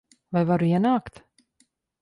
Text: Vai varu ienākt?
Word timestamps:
Vai 0.37 0.41
varu 0.51 0.69
ienākt? 0.71 1.23